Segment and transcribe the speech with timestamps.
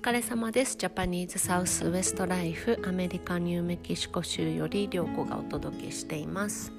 [0.00, 0.78] 疲れ様です。
[0.78, 6.72] ジャパニーズサウスウエストライフアメリカニューメキシコ州より涼子がお届けしています。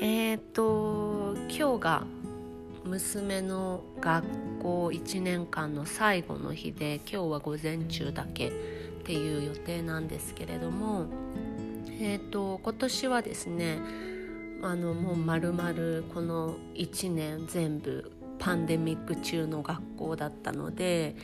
[0.00, 2.06] えっ、ー、と今日が
[2.84, 4.28] 娘の学
[4.62, 8.52] 校1年間の最後の日で今日は午前中だけっ
[9.02, 11.06] ていう予定なんですけれども
[11.98, 13.80] えっ、ー、と今年はですね
[14.62, 15.68] あのもう丸々
[16.14, 21.16] この1年全部パンデミック中の学校だったので、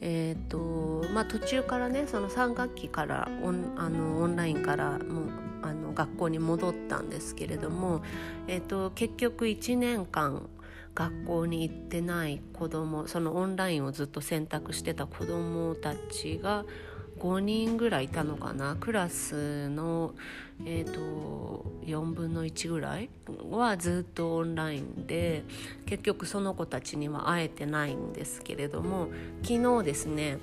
[0.00, 5.28] えーとまあ、途中からねその3学期からオンあのオンラインからもう
[5.62, 8.02] あの学校に戻ったんですけれども、
[8.46, 10.48] えーと、結局1年間
[10.94, 16.64] 学校に行ってない子どもそのオンラインをずっと選択してた子どもたちが
[17.18, 18.76] 5人ぐらいいたのかな？
[18.78, 20.14] クラスの、
[20.64, 23.08] えーと、4分の1ぐらい
[23.50, 25.44] はずっとオンラインで
[25.86, 29.08] 結局その子たちには会えてないんですけれども
[29.42, 30.38] 昨日ですね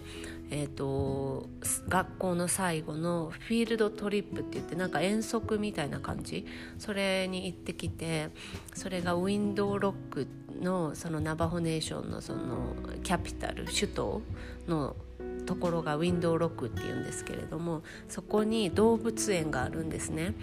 [0.56, 1.50] えーと、
[1.88, 6.46] 学校の最後のフィールドトリップって言ってなんか遠足みたいな感じ？
[6.78, 8.30] それに行ってきて
[8.76, 10.28] それがウィンドウロック
[10.62, 14.22] のそのナバホネーションのそのキャピタル首都
[14.68, 14.96] の
[15.44, 20.34] ところがウィンドウロックっていうんですけれどもそこに動物園があるんですね。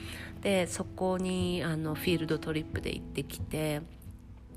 [0.43, 3.83] でそこにあのフィールドトリップで行ってきて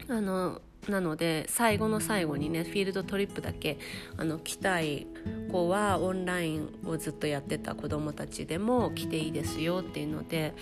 [0.08, 3.78] あのなので最後の最後にねフィールドトリップだけ
[4.18, 5.08] あの来たい
[5.52, 10.54] 子はオンラインをずっとやってた子どもたちでも来ていいですよっていうので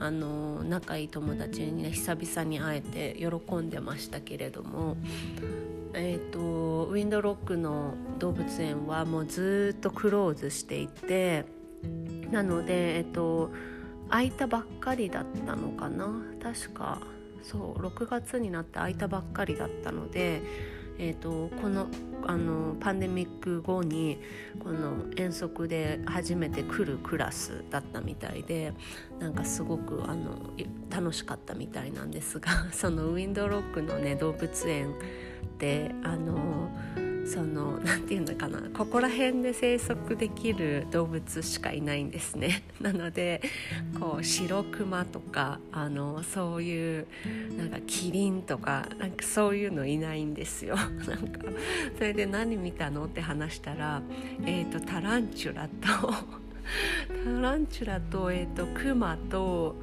[0.00, 4.96] あの仲いい友達にね久々に会えて喜んでましたけれども
[5.94, 6.38] えーと、
[6.90, 11.46] ウィンドロックの動物園はもうずっとクローズしていて
[12.30, 13.50] なので、えーと、
[14.10, 16.22] 開いたばっかりだったのかな？
[16.42, 17.00] 確か。
[17.42, 20.42] そう6月になって開いたばっかりだったので、
[20.98, 21.86] えーと、この
[22.26, 24.20] あのパンデミック後に
[24.58, 28.74] この遠足で初めて来るクラスだったみたいで
[29.18, 30.32] なんかすごくあの
[30.90, 34.94] 楽しかったみたいなんですが そのウィンドロックのね動物園
[35.58, 36.70] ってあの
[37.26, 42.62] その 何て言うのかなここら辺で生息できる動物しかいないんですね。
[42.80, 43.42] なので
[43.98, 47.06] こう白クマとかあのそういう
[47.56, 50.76] なんかキリンとかなんかそういうのいないんですよ。
[51.08, 51.42] なんか
[51.96, 54.00] それで何見たのって話したら、
[54.46, 56.12] えーと、タランチュラと
[57.24, 59.76] タランチュラと,、えーと、クマと,、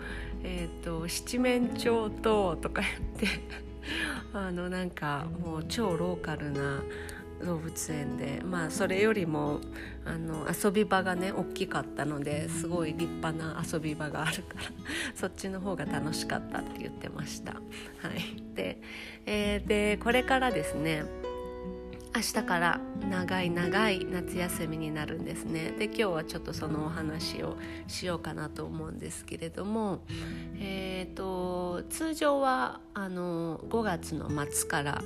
[0.43, 3.64] えーと七面鳥ととか言って
[4.33, 6.81] あのなんかもう超ローカルな
[7.43, 9.59] 動物園でまあそれよりも
[10.05, 14.63] あの遊び場がね大きかったのですごい立派な遊び場があるから
[15.15, 17.53] そっちの方が楽しかったって言ってました。
[17.53, 17.59] は
[18.15, 18.79] い、で,、
[19.25, 21.03] えー、でこれからですね
[22.15, 25.71] 明日から長い長い夏休みになるんですね。
[25.77, 29.99] で今日はちょっとそのお話をしようかなと思うんですけれども
[30.57, 35.03] え、ー、と通常はあの5月の末から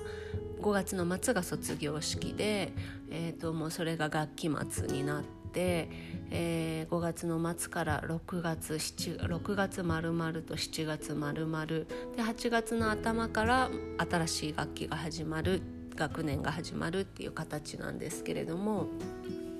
[0.61, 2.73] 5月の末が卒業式で、
[3.09, 5.89] えーと、もうそれが学期末になって、
[6.29, 18.87] えー、5月の末から6月6月まるまると7月まるまるで8月の頭から新しい学期が始まる学年が始まるっていう形なんですけれども、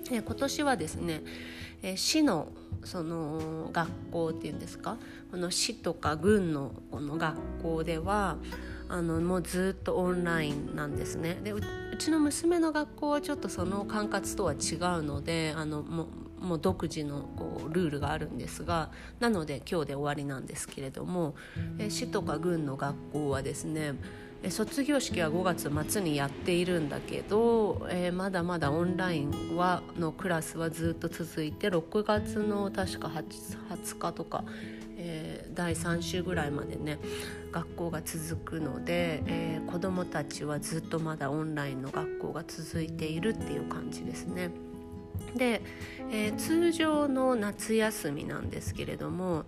[0.10, 1.22] え今年はですね、
[1.84, 2.48] え市の
[2.84, 4.98] その学校っていうんですか？
[5.30, 8.38] この市とか郡のこの学校では
[8.88, 11.38] あのもうずっとオンラインなんですね。
[11.44, 11.62] でう
[11.98, 16.08] ちの娘の学校はちょっとその管轄とは違うのであのも
[16.40, 21.36] もう独自のこうルールがあるんですがなので今日で終わりなんですけれども、
[21.90, 23.96] 市とか郡の学校はですね
[24.48, 34.46] 卒業式は5月末にやっているんだけど、えー、まだまだオンラインはのクラスはずっと続いて6月の確か 20, 日とか、
[34.98, 37.00] えー、第3週ぐらいまでね
[37.52, 44.52] 学校が続くので、えー、子どもたちはずっとまだオンラインの学校が続いているっていう感じですね。
[45.36, 45.62] で、
[46.12, 49.46] えー、通常の夏休みなんですけれども、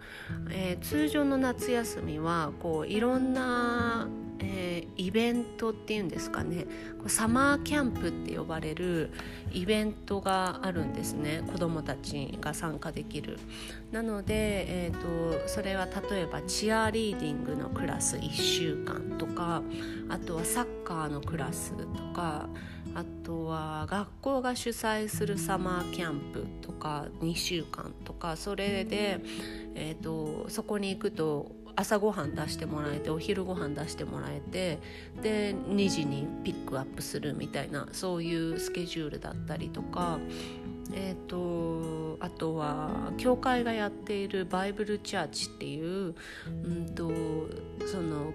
[0.51, 4.07] えー、通常の夏休みはこういろんな
[4.43, 6.65] えー、イベントっていうんですかね。
[7.07, 9.11] サマーキャンプって呼ばれる
[9.51, 11.43] イベントがあるんですね。
[11.51, 13.37] 子どもたちが参加できる。
[13.91, 19.61] なので、えーと、それは例えばチアリーディングのクラス1週間とか
[20.09, 22.49] あとはサッカーのクラスとか
[22.95, 29.19] あとは学校が主催するサマーキャンプとか2週間とかそれで、
[29.75, 34.79] えーとそこに行くと朝ごはん出してもらえてお昼ご飯出してもらえて
[35.21, 40.19] で2時にピックアップするみたいなそういうスケジュールだったりとか。
[40.93, 46.15] えーと、あとは教会がやっているバイブルチャーチっていう、
[46.65, 47.09] うんと、
[47.87, 48.33] その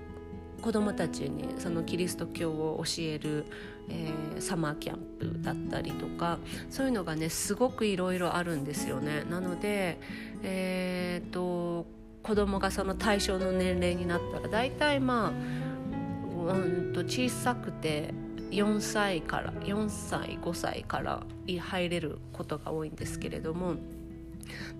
[0.62, 3.44] 子どもたちにそのキリスト教を教える、
[3.90, 6.38] えー、サマーキャンプだったりとか
[6.70, 9.24] そういうのがねすごくいろいろあるんですよね。
[9.28, 9.98] なので、
[10.42, 11.86] えーと、
[12.26, 18.12] 子供がその対象の年齢になったら大体まあ、うんと小さくて
[18.50, 23.74] 4歳から4歳5歳から入れることが多いんですけれども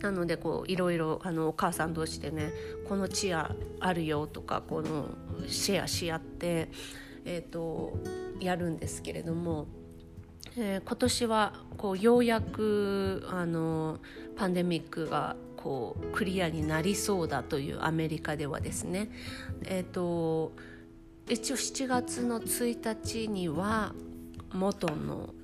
[0.00, 2.52] なのでこういろいろあのお母さん同士でね
[2.88, 5.08] このチアあるよとかこの
[5.46, 6.68] シェアし合って、
[7.24, 7.96] えーと、
[8.40, 9.66] やるんですけれども、
[10.56, 13.98] えー、今年はこうようやくあの
[14.36, 19.10] パンデミックがこうクリアになりそうだというアメリカではですね、
[19.64, 20.52] えーと
[21.28, 23.92] 一応7月の1日には
[24.52, 25.34] 元の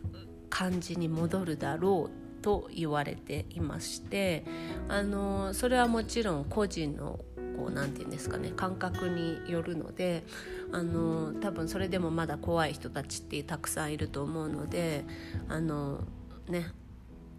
[0.49, 4.45] 感じに戻るだろうと言われていまして
[4.89, 7.19] あのそれはもちろん個人の
[7.57, 10.23] こうなんて言うんですかね感覚によるので
[10.71, 15.05] あの多分それでもまだ怖い人たちってたくさんいると思うので
[15.49, 16.05] あの
[16.49, 16.67] ね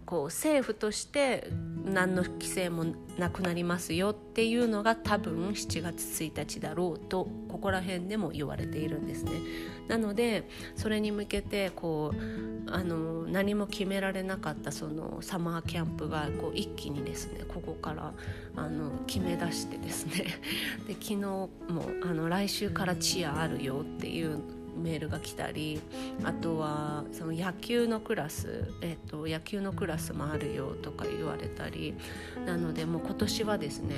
[0.06, 1.50] こう政府として
[1.84, 2.86] 何の規制も
[3.18, 9.32] なくなりますよっていうのが多分7月1日だろうとここら辺でも言われているんですね。
[9.88, 18.12] なのでそれに向けてこうあの何も決められなかったそのサマーキャンプがこう一気にですねここから
[18.56, 20.24] あの決め出してですね
[20.86, 21.48] で昨日も
[22.02, 24.38] あの来週からチアあるよっていう
[24.76, 25.80] メールが来たり
[26.24, 31.94] あとはその野球のクラス、えーと、野球のクラスもあるよとか言われたり
[32.46, 33.94] なのでもう今年はですね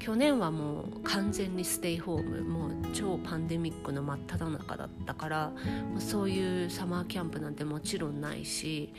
[0.00, 5.52] 去年はもう完全にステイホームもう超パンデミックの真っ只中だったから
[5.98, 8.92] そういうサマーキャンプなんてもちろんないし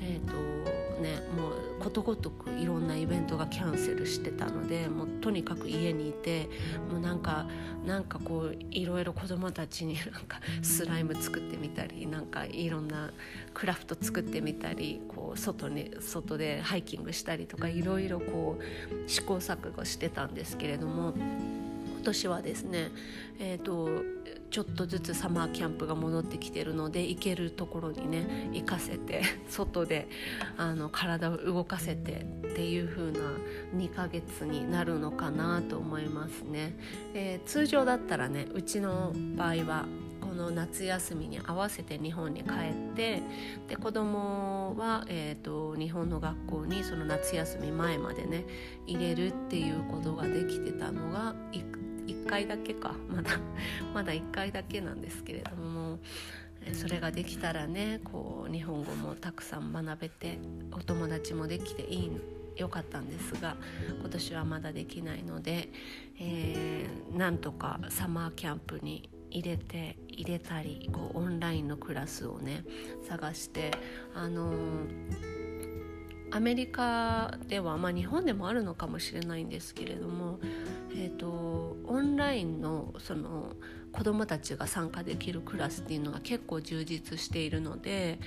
[0.00, 0.66] えーと
[1.00, 6.48] ね、もうことごとくいろんなイベントがキャンセルしてたのでもうとにかく家にいて
[6.90, 7.46] もうなんか
[7.84, 13.10] なんかこういろいろ子供たちになんかスライム作ってみたりなんかいろんな
[13.52, 21.66] クラフト作ってみたりこう外に外でハイキングしたりとかいろいろこう試行錯誤してたんですけれども今。
[22.06, 22.90] 年はですね、
[23.40, 23.88] えーと、
[24.50, 30.08] ちょっとずつサマーキャンプが戻ってきてるので行けるところにね行かせて 外で
[30.56, 33.18] あの体を動かせてっていう風な
[33.74, 36.76] 2ヶ月になるのかなと思いますね。
[37.14, 39.86] えー、通常だったらねうちの場合は
[40.20, 43.22] この夏休みに合わせて日本に帰って
[43.68, 48.44] で子供は、えーと、日本の学校にその夏休み前までね
[48.86, 51.75] 入れるっていうことができてたのが1
[52.26, 52.94] 回だけか。
[53.08, 53.38] まだ
[53.94, 55.98] まだ1回だけなんですけれども
[56.74, 60.38] それができたらねこう日本語もたくさん学べて
[60.72, 62.10] お友達もできていい
[62.56, 63.56] よかったんですが
[64.00, 65.68] 今年はまだできないので、
[66.18, 72.64] えー、なんとかサマーキャンプに入れて入れたりこうオンラインのクラスをね
[73.06, 73.70] 探して
[74.14, 75.46] あのー
[76.30, 80.38] アメリカでは、まあ、日本でもあるのかもしれないんですけれども、
[80.98, 83.52] えーと、オンラインのその
[83.92, 88.18] 子どもたちが参加できるクラスっていうのが結構充実しているので、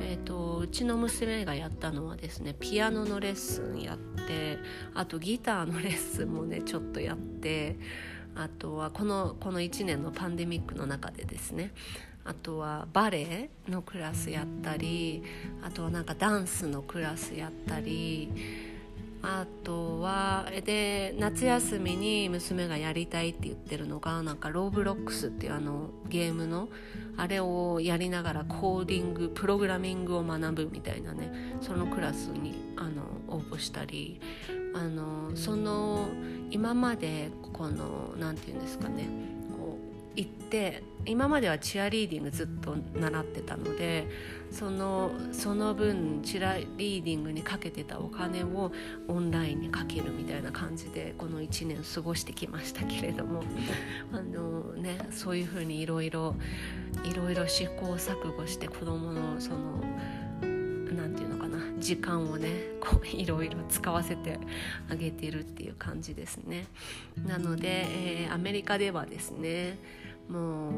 [0.00, 4.58] えーと、うちの娘がやったのはですねピアノのレッスンやって
[4.94, 7.76] あとギターのレッスンもねちょっとやって
[8.34, 11.72] あとはこのこの1年のパンデミックの中でですね
[12.24, 15.22] あとはバレエのクラスやったり
[15.62, 18.32] あとはなんかダンスのクラスやったり
[19.22, 26.68] あとはで夏休みに娘がやりたいって言ってるのがなんかローブロックスっていうあのゲームの
[27.16, 34.20] あれをやりながらコーディングプログラミングを学ぶみたいなねそのクラスにあの応募したり
[34.74, 36.08] あのその
[36.50, 39.08] 今までこの何て言うんですかね
[40.16, 44.08] 行って今まではチアリーディングずっと習ってたので
[44.50, 48.72] そのその分チアリーディングにかけてたお金を
[49.06, 53.42] オンラインにかけるみたいな感じでこの1年過ごしてきましたけれども。
[54.12, 56.34] あの、ね、そういうふうにいろいろ
[57.04, 59.82] いろいろ試行錯誤して子どものその
[61.78, 64.38] 時間をねこう いろいろ使わせて
[64.88, 66.66] あげてるっていう感じですね。
[67.26, 69.78] なので、えー、アメリカではですね
[70.28, 70.72] もう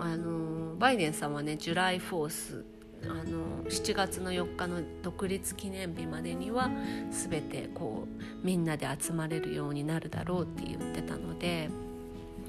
[0.00, 2.64] あのバイデンさんはねジュライフォース
[3.04, 6.70] あの7月の4日の独立記念日までには
[7.10, 11.68] 全てこうみんなで集まれるようになるだろうって言ってたので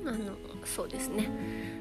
[0.06, 1.30] あのそうですね。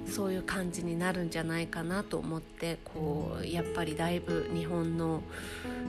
[0.06, 5.22] そういう感じになるんじゃないかなと思ってこうやっぱりだいぶ日本の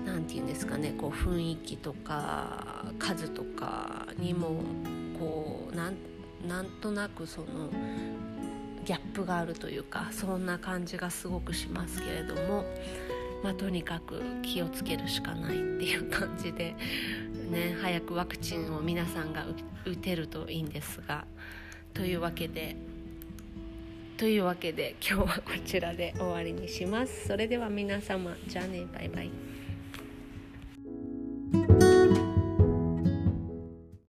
[0.05, 4.63] 何て言うんですかねこう雰囲気とか数とかにも
[5.19, 5.95] こうなん
[6.47, 7.69] なんとなくその
[8.85, 12.65] ギャップがあるというかそんな感じがすごくしますけれども、
[13.43, 16.75] まあ、とにかく気をつけるしかないっていう感じで、
[17.49, 19.45] ね、早くワクチンを皆さんが
[19.85, 21.25] 打てるといいんですが
[21.93, 22.75] というわけで
[24.17, 27.27] というわけで今日はこちらで終わりにします。
[27.27, 29.31] それでは皆様じゃあねバイバイ。